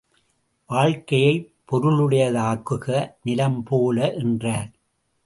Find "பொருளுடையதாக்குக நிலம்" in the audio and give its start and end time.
1.71-3.63